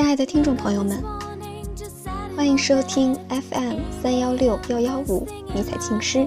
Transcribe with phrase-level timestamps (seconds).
[0.00, 0.98] 亲爱的听众朋友们，
[2.34, 6.26] 欢迎收听 FM 三幺六幺幺五迷彩情诗。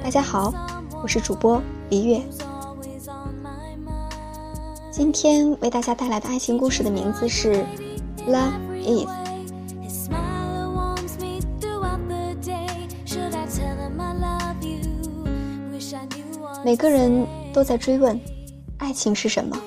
[0.00, 0.54] 大家好，
[1.02, 1.60] 我是主播
[1.90, 2.22] 李月。
[4.92, 7.52] 今天为大家带来的爱情故事的名字是
[8.28, 8.52] 《Love
[8.84, 9.08] Is》。
[16.64, 18.20] 每个人都在追问，
[18.78, 19.60] 爱情是什么？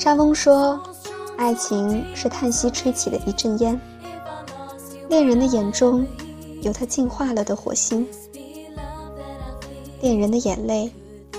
[0.00, 0.80] 沙翁说
[1.36, 3.78] ：“爱情是叹息吹起的一阵烟。
[5.10, 6.06] 恋人的眼中，
[6.62, 8.02] 有他进化了的火星；
[10.00, 10.90] 恋人的眼泪，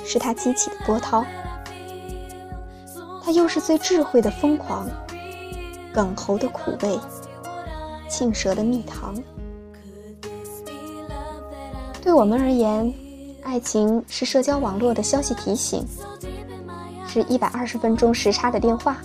[0.05, 1.25] 是他激起的波涛。
[3.23, 4.87] 他又是最智慧的疯狂，
[5.91, 6.99] 梗喉的苦味，
[8.07, 9.15] 庆舌的蜜糖。
[11.99, 12.93] 对我们而言，
[13.41, 15.83] 爱情是社交网络的消息提醒。”
[17.13, 18.95] 是一百二十分钟时差的电话，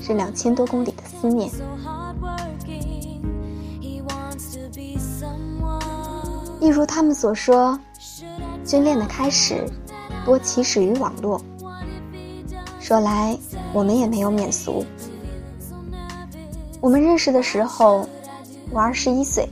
[0.00, 1.50] 是两千多公里的思念。
[6.60, 7.76] 一如他们所说，
[8.64, 9.68] 军恋的开始
[10.24, 11.42] 多起始于网络。
[12.78, 13.36] 说来，
[13.72, 14.86] 我们也没有免俗。
[16.80, 18.08] 我们认识的时候，
[18.70, 19.48] 我二十一岁，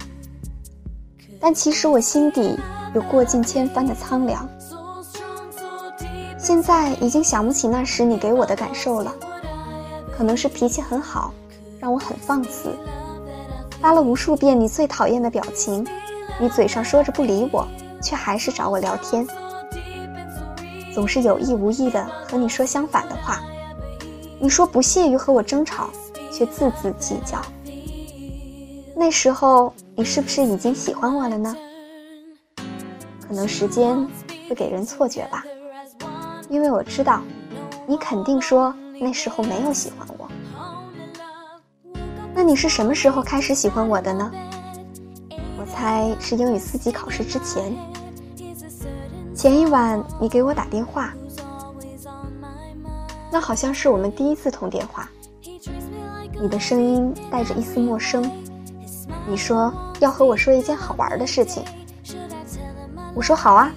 [1.41, 2.57] 但其实我心底
[2.95, 4.49] 有过尽千帆的苍凉。
[6.45, 9.15] 现在已经想不起那时你给我的感受了，
[10.15, 11.33] 可能是脾气很好，
[11.81, 12.77] 让我很放肆，
[13.81, 15.87] 发了无数遍你最讨厌的表情，
[16.39, 17.67] 你嘴上说着不理我，
[18.03, 19.27] 却还是找我聊天，
[20.93, 23.41] 总是有意无意的和你说相反的话，
[24.39, 25.89] 你说不屑于和我争吵，
[26.31, 27.41] 却字字计较。
[28.95, 31.57] 那时候你是不是已经喜欢我了呢？
[33.27, 33.97] 可能时间
[34.47, 35.43] 会给人错觉吧。
[36.55, 37.21] 因为我知道，
[37.85, 40.29] 你肯定说那时候没有喜欢我。
[42.33, 44.31] 那你是什么时候开始喜欢我的呢？
[45.59, 47.75] 我猜是英语四级考试之前。
[49.35, 51.13] 前一晚你给我打电话，
[53.33, 55.11] 那好像是我们第一次通电话。
[56.41, 58.31] 你的声音带着一丝陌生。
[59.27, 61.65] 你说要和我说一件好玩的事情。
[63.13, 63.73] 我说好啊。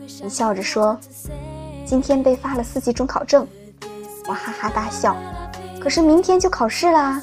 [0.00, 0.98] 你笑着说。
[1.84, 3.46] 今天被发了四级准考证，
[4.26, 5.16] 我哈哈大笑。
[5.78, 7.20] 可是明天就考试啦。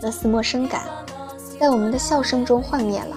[0.00, 0.82] 那丝陌生感，
[1.60, 3.16] 在我们的笑声中幻灭了。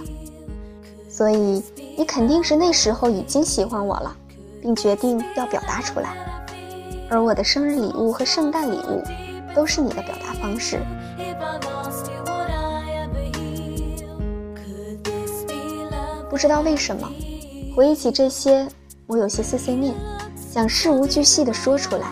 [1.10, 1.64] 所以
[1.98, 4.16] 你肯定是那时候已经喜欢我了，
[4.62, 6.16] 并决定要表达出来。
[7.10, 9.02] 而我的生日礼物和圣诞礼物，
[9.56, 10.80] 都是你的表达方式。
[16.30, 17.10] 不知道为什么，
[17.76, 18.68] 回忆起这些。
[19.08, 19.96] 我有些碎碎念，
[20.52, 22.12] 想事无巨细的说出来。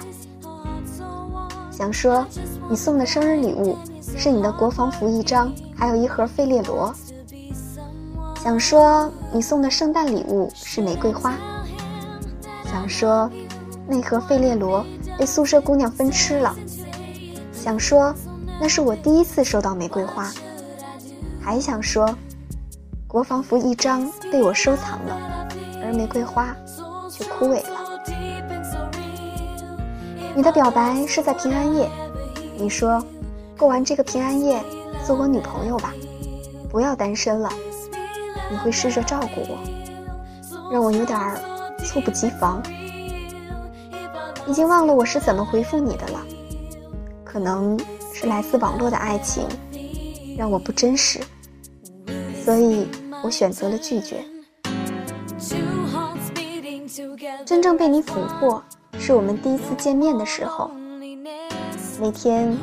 [1.69, 2.25] 想说，
[2.69, 3.77] 你送的生日礼物
[4.17, 6.95] 是你的国防服一张，还有一盒费列罗。
[8.41, 11.33] 想说，你送的圣诞礼物是玫瑰花。
[12.71, 13.29] 想说，
[13.87, 14.85] 那盒费列罗
[15.17, 16.55] 被宿舍姑娘分吃了。
[17.51, 18.15] 想说，
[18.61, 20.31] 那是我第一次收到玫瑰花。
[21.41, 22.15] 还想说，
[23.05, 25.47] 国防服一张被我收藏了，
[25.83, 26.55] 而玫瑰花。
[27.15, 28.01] 却枯萎了。
[30.35, 31.89] 你的表白是在平安夜，
[32.57, 33.01] 你说，
[33.57, 34.61] 过完这个平安夜
[35.05, 35.93] 做我女朋友吧，
[36.69, 37.49] 不要单身了。
[38.51, 41.17] 你会试着照顾我，让我有点
[41.79, 42.61] 猝不及防。
[44.45, 46.21] 已经忘了我是怎么回复你的了，
[47.23, 47.79] 可能
[48.13, 49.47] 是来自网络的爱情
[50.37, 51.19] 让我不真实，
[52.43, 52.85] 所以
[53.23, 54.17] 我选择了拒绝。
[57.45, 58.63] 真正被你俘获，
[58.97, 60.71] 是我们第一次见面的时候。
[61.99, 62.57] 那天，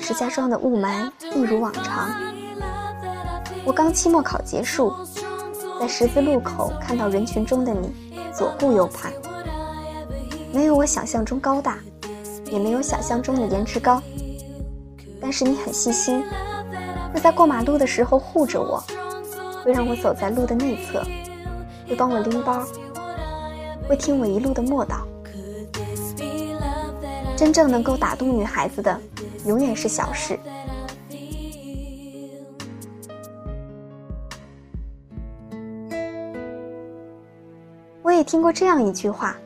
[0.00, 2.08] 石家庄的雾霾一如往常。
[3.66, 4.94] 我刚期末考结束，
[5.78, 7.92] 在十字路口看到人群中的你，
[8.32, 9.12] 左顾右盼。
[10.54, 11.78] 没有我想象中高大，
[12.46, 14.02] 也没有想象中的颜值高。
[15.20, 16.24] 但是你很细心，
[17.12, 18.82] 会在过马路的时候护着我，
[19.62, 21.04] 会让我走在路的内侧，
[21.86, 22.64] 会帮我拎包。
[23.88, 25.00] 会听我一路的默祷。
[27.36, 29.00] 真正能够打动女孩子的，
[29.44, 30.38] 永远是小事。
[38.02, 39.36] 我也听过这样一句话：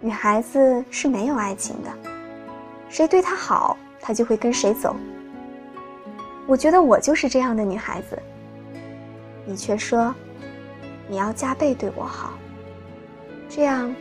[0.00, 1.90] 女孩子是没有爱情的，
[2.88, 4.94] 谁对她好，她就会跟谁走。
[6.46, 8.20] 我觉得我就是这样的女孩子。
[9.46, 10.14] 你却说，
[11.08, 12.34] 你要加倍对我好。
[13.54, 13.94] 这样，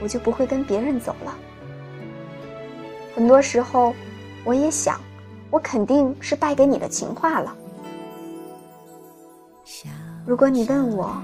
[0.00, 1.36] 我就不会跟别人走了。
[3.14, 3.94] 很多时候，
[4.42, 4.98] 我也想，
[5.50, 7.54] 我肯定是败给你的情话了。
[10.24, 11.22] 如果你问我，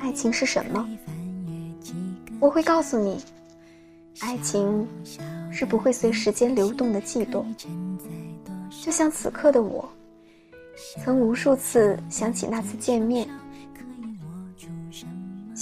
[0.00, 0.86] 爱情是什么，
[2.38, 3.24] 我会告诉你，
[4.20, 4.86] 爱情
[5.50, 7.54] 是不会随时间流动的悸动。
[8.82, 9.88] 就像此刻的我，
[11.02, 13.26] 曾无数次想起那次见面，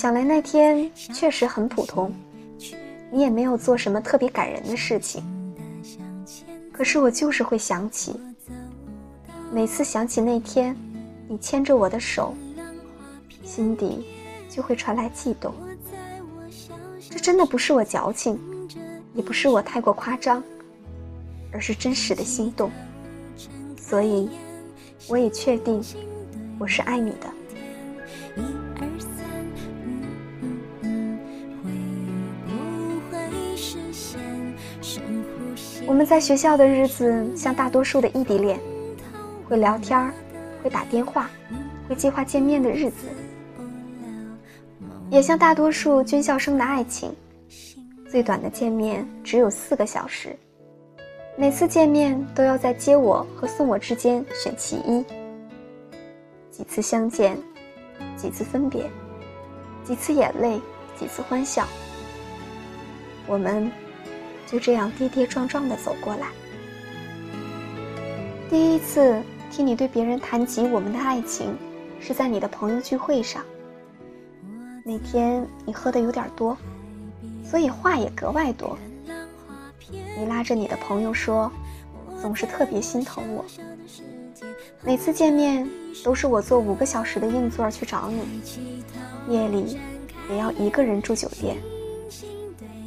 [0.01, 2.11] 想来那天确实很普通，
[3.11, 5.23] 你也没有做什么特别感人的事情。
[6.73, 8.19] 可是我就是会想起，
[9.53, 10.75] 每次想起那天，
[11.29, 12.35] 你牵着我的手，
[13.45, 14.07] 心底
[14.49, 15.53] 就会传来悸动。
[17.11, 18.41] 这真的不是我矫情，
[19.13, 20.43] 也不是我太过夸张，
[21.53, 22.71] 而是真实的心动。
[23.79, 24.31] 所以，
[25.11, 25.85] 我也确定，
[26.59, 27.27] 我是爱你的。
[35.91, 38.61] 我们在学校的日子，像大多数的异地恋，
[39.49, 40.15] 会聊天儿，
[40.63, 41.29] 会打电话，
[41.89, 43.09] 会计划见面的日子，
[45.11, 47.13] 也像大多数军校生的爱情，
[48.09, 50.39] 最短的见面只有四个小时，
[51.37, 55.05] 每次见面都要在接我和送我之间选其一。
[56.53, 57.37] 几次相见，
[58.17, 58.89] 几次分别，
[59.83, 60.61] 几次眼泪，
[60.97, 61.67] 几次欢笑，
[63.27, 63.69] 我们。
[64.51, 66.27] 就这样跌跌撞撞的走过来。
[68.49, 71.57] 第一次听你对别人谈及我们的爱情，
[72.01, 73.45] 是在你的朋友聚会上。
[74.85, 76.57] 那天你喝的有点多，
[77.49, 78.77] 所以话也格外多。
[80.19, 81.49] 你拉着你的朋友说，
[82.21, 83.45] 总是特别心疼我。
[84.83, 85.69] 每次见面
[86.03, 89.79] 都是我坐五个小时的硬座去找你，夜里
[90.29, 91.57] 也要一个人住酒店。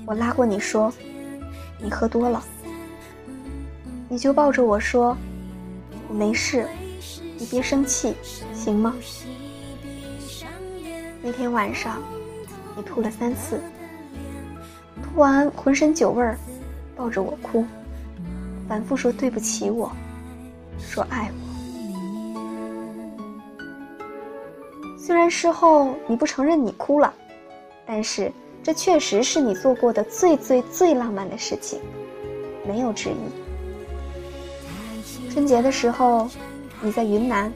[0.05, 0.91] 我拉过你说。
[1.79, 2.41] 你喝多了，
[4.07, 5.17] 你就抱着我说
[6.07, 6.65] ：“我没事，
[7.37, 8.15] 你别生气，
[8.53, 8.95] 行吗？”
[11.21, 12.01] 那天晚上，
[12.75, 13.59] 你吐了三次，
[15.01, 16.37] 吐完浑身酒味儿，
[16.95, 17.65] 抱着我哭，
[18.67, 19.91] 反复说对不起我，
[20.79, 21.35] 说爱我。
[24.97, 27.13] 虽然事后你不承认你哭了，
[27.85, 28.31] 但是。
[28.63, 31.81] 这确实是你做过的最最最浪漫的事情，
[32.65, 33.15] 没有之一。
[35.29, 36.29] 春节的时候，
[36.79, 37.51] 你在云南，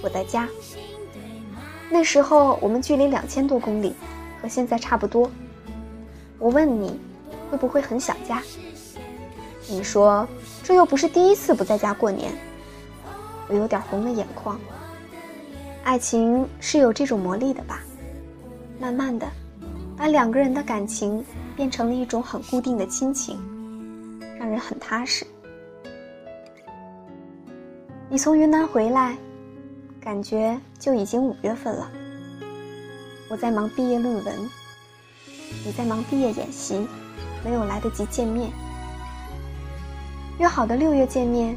[0.00, 0.48] 我在家。
[1.90, 3.94] 那时候我们距离两千多公里，
[4.40, 5.30] 和现在差不多。
[6.38, 6.98] 我问你，
[7.50, 8.42] 会不会很想家？
[9.68, 10.26] 你说
[10.62, 12.32] 这又不是第一次不在家过年。
[13.48, 14.58] 我有点红了眼眶。
[15.84, 17.82] 爱情是有这种魔力的吧？
[18.80, 19.26] 慢慢的。
[19.96, 21.24] 把两个人的感情
[21.56, 23.38] 变成了一种很固定的亲情，
[24.38, 25.26] 让人很踏实。
[28.08, 29.16] 你从云南回来，
[30.00, 31.90] 感觉就已经五月份了。
[33.28, 34.34] 我在忙毕业论文，
[35.64, 36.86] 你在忙毕业演习，
[37.42, 38.50] 没有来得及见面。
[40.38, 41.56] 约好的六月见面，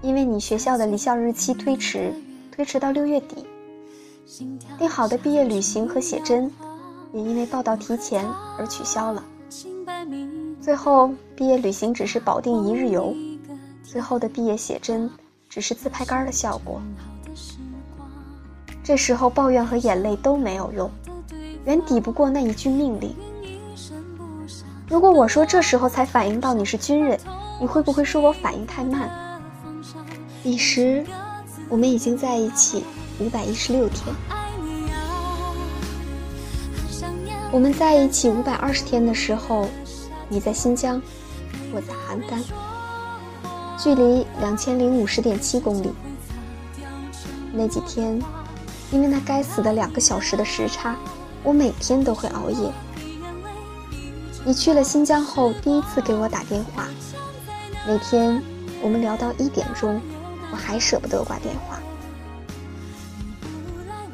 [0.00, 2.14] 因为你学校的离校日期推迟，
[2.52, 3.44] 推迟到六月底。
[4.78, 6.50] 定好的毕业旅行和写真。
[7.12, 8.26] 也因为报道提前
[8.58, 9.22] 而取消了。
[10.60, 13.14] 最后，毕业旅行只是保定一日游，
[13.82, 15.10] 最后的毕业写真
[15.48, 16.80] 只是自拍杆的效果。
[18.82, 20.90] 这时候抱怨和眼泪都没有用，
[21.64, 23.14] 远抵不过那一句命令。
[24.88, 27.18] 如果我说这时候才反应到你是军人，
[27.60, 29.40] 你会不会说我反应太慢？
[30.42, 31.04] 彼时，
[31.68, 32.84] 我们已经在一起
[33.20, 34.14] 五百一十六天。
[37.52, 39.68] 我们在一起五百二十天的时候，
[40.26, 41.00] 你在新疆，
[41.70, 42.42] 我在邯郸，
[43.76, 45.92] 距离两千零五十点七公里。
[47.52, 48.18] 那几天，
[48.90, 50.96] 因为那该死的两个小时的时差，
[51.44, 52.72] 我每天都会熬夜。
[54.46, 56.88] 你去了新疆后，第一次给我打电话，
[57.86, 58.42] 那天
[58.80, 60.00] 我们聊到一点钟，
[60.50, 61.78] 我还舍不得挂电话。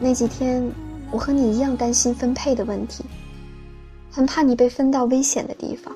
[0.00, 0.68] 那几天，
[1.12, 3.04] 我和你一样担心分配的问题。
[4.10, 5.94] 很怕你被分到危险的地方。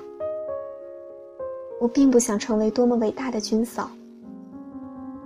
[1.79, 3.89] 我并不想成为多么伟大的军嫂，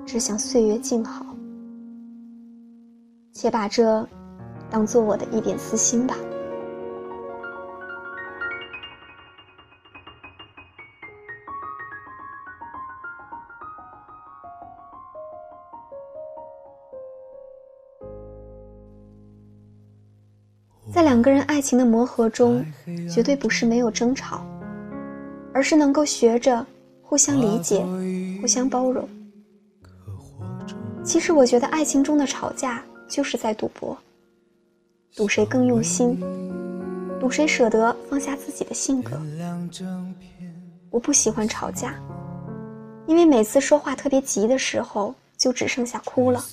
[0.06, 1.26] 只想岁月静好。
[3.34, 4.08] 且把这
[4.70, 6.18] 当做我的一点私心吧。
[21.18, 22.64] 两个人爱情的磨合中，
[23.12, 24.46] 绝对不是没有争吵，
[25.52, 26.64] 而是能够学着
[27.02, 27.84] 互相理解、
[28.40, 29.10] 互相包容。
[31.04, 33.98] 其实我觉得爱情中的吵架就是在赌博，
[35.16, 36.20] 赌谁更用心，
[37.20, 39.20] 赌谁舍得放下自己的性格。
[40.92, 41.96] 我不喜欢吵架，
[43.08, 46.44] 因为每次说话特别急的时候，就只剩下哭了。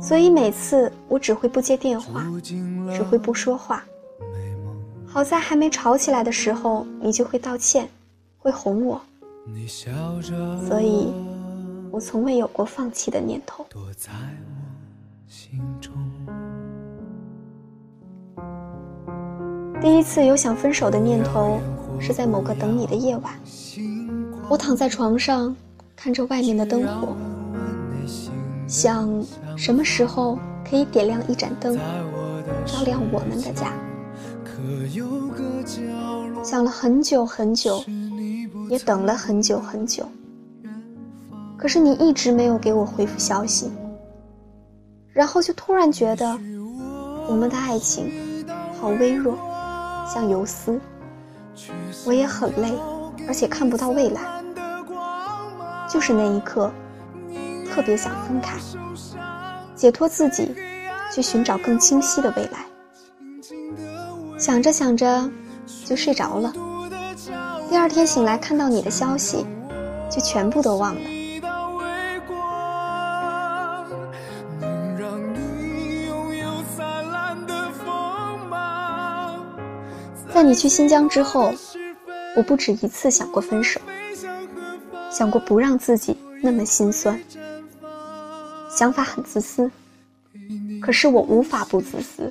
[0.00, 2.24] 所以每次我只会不接电话，
[2.94, 3.84] 只会不说话。
[5.06, 7.88] 好在还没吵起来的时候，你就会道歉，
[8.38, 9.00] 会哄我。
[10.68, 11.12] 所以，
[11.90, 13.64] 我从未有过放弃的念头。
[19.80, 21.60] 第一次有想分手的念头，
[22.00, 23.32] 是在某个等你的夜晚。
[24.48, 25.54] 我躺在床上，
[26.06, 27.16] 看着外面的灯火，
[28.68, 29.10] 想
[29.56, 31.76] 什么时候可以点亮一盏灯，
[32.64, 33.72] 照亮我们的家。
[36.44, 37.82] 想了很久很久，
[38.70, 40.08] 也等了很久很久。
[41.56, 43.68] 可是你一直没有给我回复消息，
[45.12, 46.38] 然后就突然觉得
[47.28, 48.44] 我们的爱情
[48.80, 49.36] 好微弱，
[50.06, 50.80] 像游丝。
[52.04, 52.72] 我也很累，
[53.26, 54.35] 而且看不到未来。
[55.96, 56.70] 就是那一刻，
[57.72, 58.58] 特别想分开，
[59.74, 60.54] 解脱自己，
[61.10, 62.66] 去寻找更清晰的未来。
[64.36, 65.30] 想着想着，
[65.86, 66.52] 就睡着了。
[67.70, 69.46] 第二天醒来看到你的消息，
[70.10, 71.00] 就全部都忘了。
[80.30, 81.54] 在你去新疆之后，
[82.36, 83.80] 我不止一次想过分手，
[85.16, 87.18] 想过不让自己那么心酸。
[88.68, 89.70] 想法很自私，
[90.78, 92.30] 可是我无法不自私。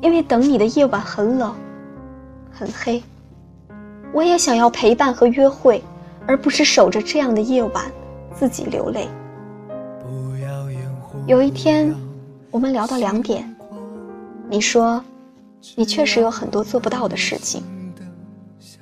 [0.00, 1.52] 因为等你的夜晚很冷，
[2.52, 3.02] 很黑，
[4.12, 5.82] 我也想要陪伴和约会，
[6.24, 7.90] 而不是守着这样的夜晚
[8.32, 9.08] 自己流泪。
[11.26, 11.92] 有一天，
[12.52, 13.52] 我们聊到两点，
[14.48, 15.02] 你说，
[15.74, 17.60] 你确实有很多做不到的事情。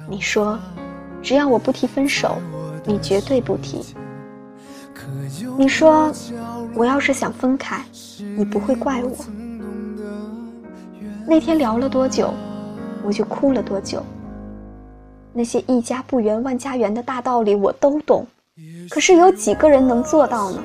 [0.07, 0.59] 你说，
[1.23, 2.37] 只要我不提分手，
[2.90, 3.85] 你绝对不提。
[5.56, 6.12] 你说，
[6.75, 7.80] 我要是想分开，
[8.37, 9.12] 你不会怪我。
[11.25, 12.35] 那天聊了多久，
[13.04, 14.02] 我就哭了多久。
[15.32, 18.26] 那些一家不圆万家圆的大道理我都懂，
[18.90, 20.59] 可是有几个人能做到呢？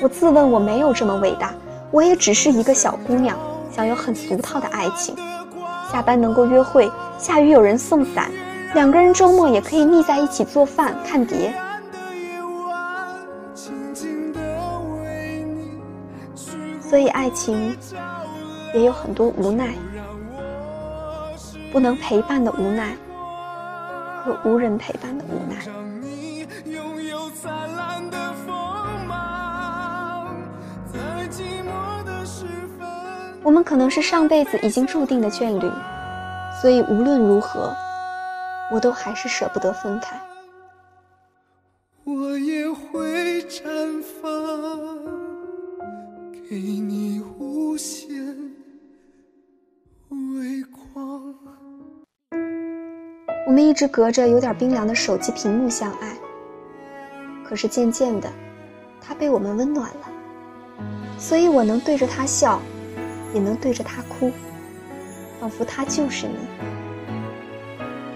[0.00, 1.52] 我自问我没有这么伟大，
[1.90, 3.38] 我也只是一个小姑娘，
[3.70, 5.14] 想要很俗套的爱情，
[5.92, 8.30] 下班能够约会，下雨有人送伞，
[8.74, 11.54] 两个人周末也可以腻在一起做饭看碟。
[16.80, 17.76] 所以爱情。
[18.72, 19.74] 也有很多无奈，
[21.72, 22.94] 不能陪伴的无奈，
[24.22, 25.56] 和无人陪伴的无奈。
[33.42, 35.68] 我们可能是上辈子已经注定的眷侣，
[36.62, 37.74] 所以无论如何，
[38.70, 40.20] 我都还是舍不得分开。
[42.04, 44.30] 我也会绽放，
[46.48, 48.16] 给你无限
[50.08, 51.34] 微光。
[53.46, 56.16] 我们一直隔着有点冰凉的手机屏幕相爱，
[57.44, 58.30] 可是渐渐的，
[59.00, 60.08] 他被我们温暖了，
[61.18, 62.60] 所以我能对着他笑，
[63.34, 64.30] 也能对着他哭，
[65.40, 66.34] 仿佛他就是你。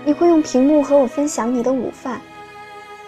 [0.06, 2.20] 你会用屏幕和我分享你的午饭，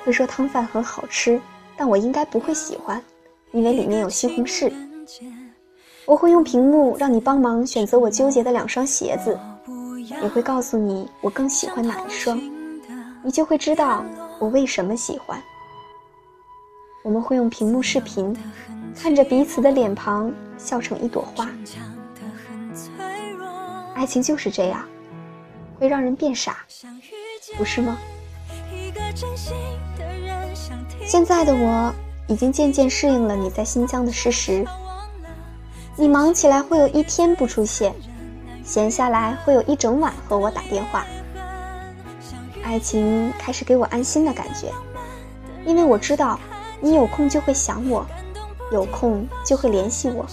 [0.02, 1.38] 会说汤饭很好吃，
[1.76, 3.02] 但我应该不会喜欢，
[3.52, 4.72] 因为里面有西红柿。
[6.06, 9.38] 我会用屏幕让你帮忙选择我纠结的两双鞋子。
[10.22, 12.40] 也会告诉你我更喜欢哪一双，
[13.24, 14.04] 你就会知道
[14.38, 15.42] 我为什么喜欢。
[17.02, 18.34] 我们会用屏幕视频，
[18.94, 21.48] 看着彼此的脸庞笑成一朵花。
[23.94, 24.88] 爱情就是这样，
[25.78, 26.58] 会让人变傻，
[27.56, 27.96] 不是吗？
[31.04, 31.94] 现在的我
[32.26, 34.64] 已经渐渐适应了你在新疆的事实。
[35.96, 37.94] 你忙起来会有一天不出现。
[38.64, 41.06] 闲下来会有一整晚和我打电话，
[42.64, 44.72] 爱情开始给我安心的感觉，
[45.64, 46.36] 因为我知道
[46.80, 48.04] 你有空就会想我，
[48.72, 50.26] 有空就会联系我。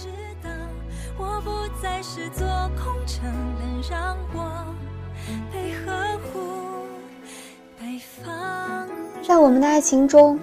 [9.34, 10.38] 在我们的爱情中，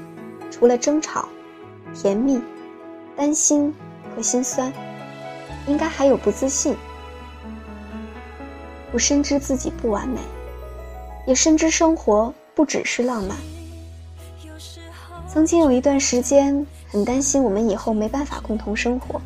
[0.50, 1.29] 除了争吵、
[1.95, 2.41] 甜蜜、
[3.15, 3.74] 担心
[4.13, 4.69] 和心酸，
[5.65, 6.75] 应该还有不自信。
[8.91, 10.19] 我深知自己不完美，
[11.25, 13.38] 也深知生活不只是浪漫。
[15.25, 19.21] 曾经有一段时间，很担心我们以后没办法共同生活。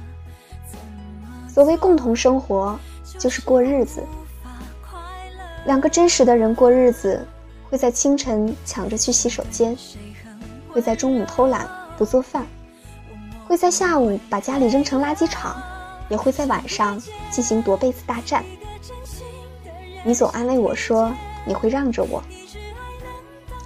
[1.49, 2.79] 所谓共同生活，
[3.17, 4.03] 就是过日子。
[5.65, 7.25] 两个真实的人过日子，
[7.75, 9.77] 会在清晨抢着去洗手间，
[10.71, 12.47] 会在中午偷懒不做饭，
[13.45, 15.61] 会在下午把家里扔成垃圾场，
[16.07, 16.97] 也会在晚上
[17.29, 18.45] 进行夺被子大战。
[20.05, 21.13] 你总安慰我说
[21.45, 22.23] 你会让着我，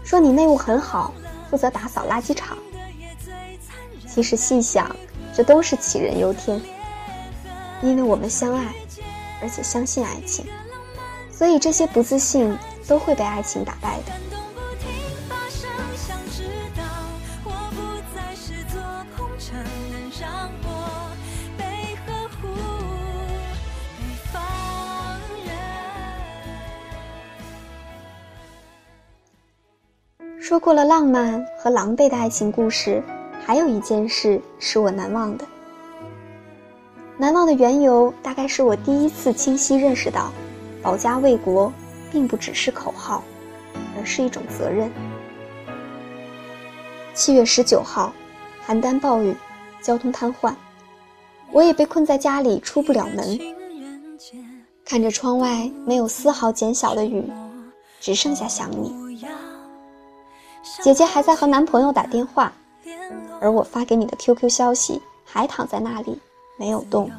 [0.04, 1.13] 说你内务很好。
[1.51, 2.58] 负责打扫垃圾场。
[4.08, 4.96] 其实细想，
[5.36, 6.60] 这都是杞人忧天。
[7.84, 8.74] 因为我们相爱，
[9.39, 10.48] 而且相信爱情，
[11.32, 12.58] 所以这些不自信
[12.89, 14.12] 都会被爱情打败的。
[30.41, 33.03] 说过了浪漫和狼狈的爱情故事，
[33.46, 35.46] 还有一件事是我难忘的。
[37.19, 40.31] 难忘的缘由，大概是我第一次清晰认识到，
[40.81, 41.72] 保家卫国
[42.12, 43.24] 并不只是口号，
[43.98, 44.92] 而是一种责任。
[47.13, 48.13] 七月十九号，
[48.68, 49.36] 邯郸暴雨，
[49.82, 50.54] 交通瘫痪，
[51.51, 53.38] 我也被困在家里出不了门。
[54.86, 57.24] 看着窗外没有丝毫减小的雨，
[58.00, 59.18] 只剩下想你。
[60.84, 62.51] 姐姐还在和男朋友打电话，
[63.39, 66.20] 而我发给你的 QQ 消息还躺在那里
[66.58, 67.10] 没有动。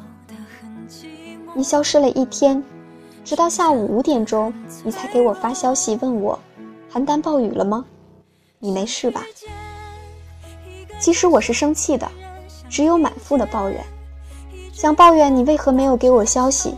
[1.53, 2.63] 你消失了一天，
[3.23, 6.37] 直到下午五点钟，你才给我发消息问我
[6.91, 7.85] ：“邯郸暴雨了吗？
[8.59, 9.23] 你没事吧？”
[10.99, 12.09] 其实我是生气的，
[12.69, 13.83] 只有满腹的抱怨，
[14.73, 16.75] 想抱怨你为何没有给我消息，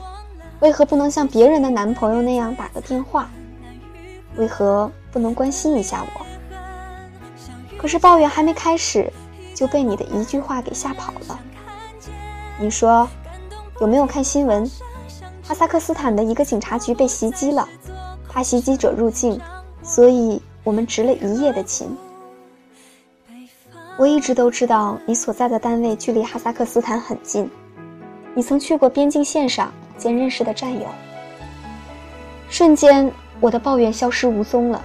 [0.60, 3.30] 为何不能像别人的男朋友那样打个电话，
[4.36, 6.26] 为何不能关心一下我？
[7.78, 9.12] 可是抱怨还没开始，
[9.56, 11.40] 就被你的一句话给吓跑了。
[12.60, 13.08] 你说，
[13.80, 14.70] 有没有看新闻？
[15.46, 17.68] 哈萨克斯坦的一个警察局被袭击了，
[18.30, 19.40] 怕袭击者入境，
[19.84, 21.96] 所以我们值了一夜的勤。
[23.98, 27.48] 我一直都知道你所在的单位距离哈萨克斯坦很近，
[28.34, 30.88] 你曾去过边境线上见认识的战友。
[32.50, 34.82] 瞬间，我的抱怨消失无踪了，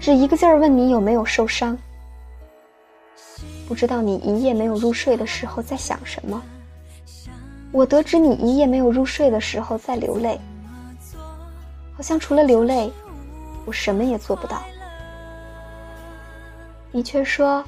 [0.00, 1.76] 只一个劲儿问你有没有受伤。
[3.68, 6.42] 不知道你一夜没有入睡的时候在想什么。
[7.70, 10.40] 我得知你一夜没有入睡的时候在流泪，
[11.94, 12.90] 好像除了流泪，
[13.66, 14.62] 我什么也做不到。
[16.90, 17.62] 你却说，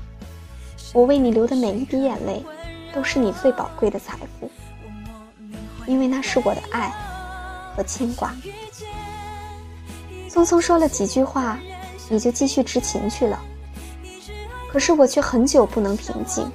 [0.95, 2.43] 我为你流的每一滴眼泪，
[2.95, 4.51] 都是你最宝贵的财富，
[5.87, 6.91] 因为那是我的爱
[7.77, 8.35] 和牵挂。
[10.31, 11.59] 匆匆说了几句话，
[12.09, 13.39] 你就继续执勤去了。
[14.73, 16.51] 可是我却很久不能平静。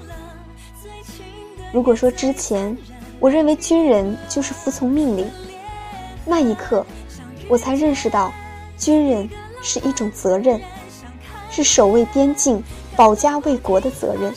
[1.72, 2.76] 如果说之前
[3.26, 5.28] 我认为军人就是服从命令，
[6.26, 6.86] 那一刻
[7.50, 8.32] 我才认识到，
[8.78, 9.28] 军人
[9.64, 10.62] 是一种责任，
[11.50, 12.64] 是守卫边境、
[12.96, 14.32] 保家卫国的责任，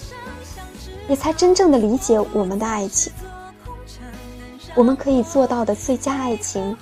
[1.06, 3.12] 也才真正的理解我们的爱情。
[4.74, 6.74] 我们可以做到的最佳爱情，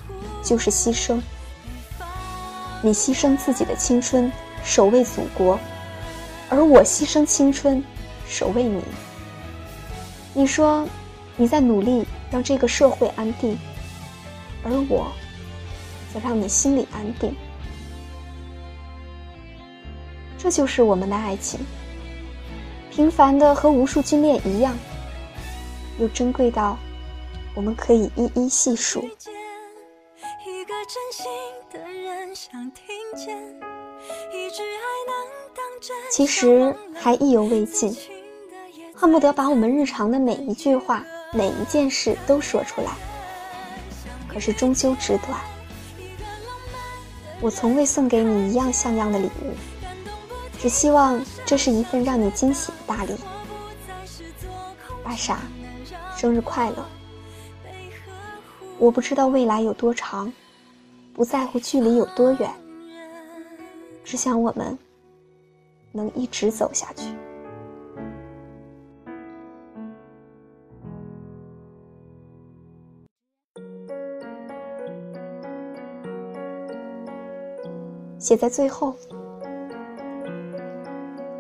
[0.45, 1.21] 就是牺牲。
[2.83, 4.31] 你牺牲自己的青春，
[4.63, 5.59] 守卫祖国。
[6.49, 7.83] 而我牺牲青春，
[8.29, 8.81] 守卫你。
[10.35, 10.87] 你说
[11.37, 13.59] 你在努力让这个社会安定，
[14.65, 15.13] 而我
[16.13, 17.35] 则让你心里安定。
[20.39, 21.61] 这就是我们的爱情，
[22.91, 24.77] 平凡的和无数军恋一样，
[25.99, 26.79] 又珍贵到
[27.55, 29.03] 我们可以一一细数。
[29.03, 31.27] 一个真心
[31.73, 33.37] 的人想听见，
[34.33, 35.37] 一句爱能。
[36.11, 37.95] 其实还意犹未尽，
[38.95, 42.93] 恨不得把我们日常的每一句话、每一件事都说出来。
[44.29, 45.41] 可是终究只短。
[47.41, 49.55] 我从未送给你一样像样的礼物，
[50.59, 53.15] 只希望这是一份让你惊喜的大礼。
[55.05, 55.41] 大傻，
[56.17, 56.85] 生日快乐！
[58.79, 60.33] 我不知道未来有多长，
[61.15, 62.51] 不在乎距离有多远，
[64.05, 64.79] 只想我们。
[65.93, 67.05] 能一直走下去。
[78.19, 78.95] 写在最后。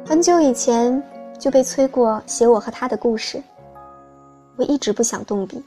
[0.04, 1.02] 很久以前
[1.38, 3.42] 就被催过写我和他的故事，
[4.56, 5.62] 我一直不想动笔。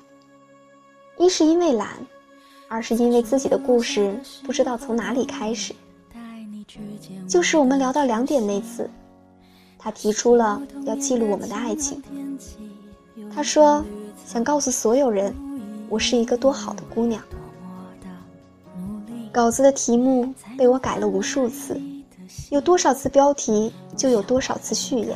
[1.18, 1.90] 一是因为懒，
[2.70, 5.74] 二是因为自己的故事不知道从哪里开始，
[7.28, 8.90] 就是我们聊到两点那次，
[9.78, 12.02] 他提出了要记录我们的爱情。
[13.36, 13.84] 他说
[14.26, 15.36] 想告诉所有人，
[15.90, 17.22] 我是一个多好的姑娘。
[19.32, 21.80] 稿子的题目被我改了无数次，
[22.50, 25.16] 有多少次标题就有多少次序言，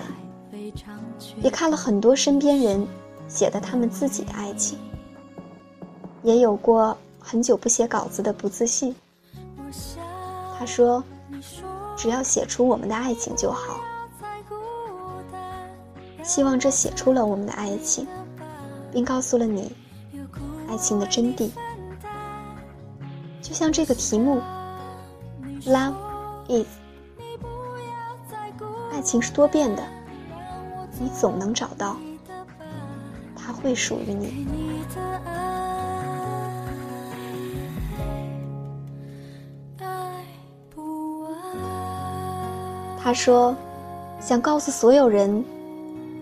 [1.42, 2.88] 也看了很多身边人
[3.28, 4.78] 写的他们自己的爱情，
[6.22, 8.96] 也有过很久不写稿子的不自信。
[10.58, 11.04] 他说
[11.98, 13.82] ：“只要写出我们的爱情就好。”
[16.24, 18.08] 希望这写出了我们的爱情，
[18.92, 19.72] 并告诉了你
[20.70, 21.50] 爱情的真谛。
[23.44, 24.42] 就像这个题目
[25.66, 25.94] ，Love
[26.48, 26.66] is，
[28.90, 29.84] 爱情是多变的，
[30.98, 31.98] 你总能找到，
[33.36, 34.48] 它会属于你。
[42.98, 43.54] 他说，
[44.22, 45.44] 想告诉所有人，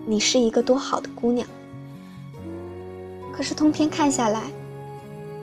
[0.04, 1.46] 你是一个多好的姑娘。
[3.32, 4.42] 可是通篇看下来，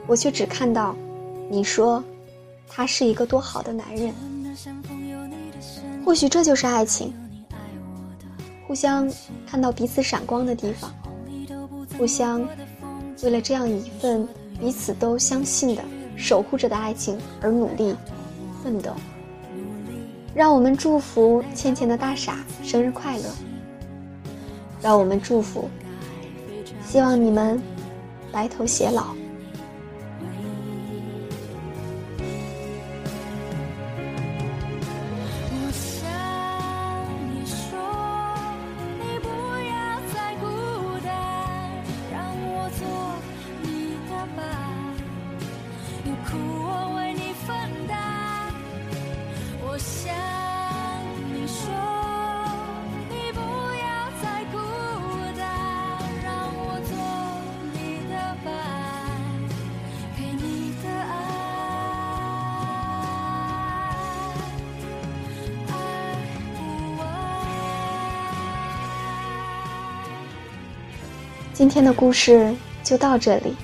[0.06, 0.94] 我却只看到。
[1.52, 2.02] 你说，
[2.68, 4.14] 他是一个多好的男人。
[6.04, 7.12] 或许这就是爱情，
[8.68, 9.10] 互相
[9.44, 10.94] 看到彼此闪光的地方，
[11.98, 12.46] 互相
[13.24, 14.26] 为了这样一份
[14.60, 15.82] 彼此都相信的
[16.16, 17.96] 守护着的爱情而努力
[18.62, 18.92] 奋斗。
[20.32, 23.24] 让我们祝福倩倩的大傻生日快乐。
[24.80, 25.68] 让我们祝福，
[26.86, 27.60] 希望你们
[28.30, 29.08] 白头偕老。
[71.60, 72.50] 今天的故事
[72.82, 73.54] 就到这里，